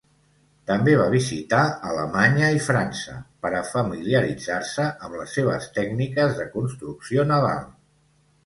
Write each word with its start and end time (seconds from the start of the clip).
També 0.69 0.93
va 0.99 1.09
visitar 1.15 1.59
Alemanya 1.89 2.47
i 2.59 2.63
França 2.69 3.17
per 3.45 3.53
a 3.57 3.61
familiaritzar-se 3.73 4.89
amb 4.89 5.21
les 5.21 5.39
seves 5.41 5.71
tècniques 5.79 6.35
de 6.41 6.49
construcció 6.57 7.31
naval. 7.35 7.67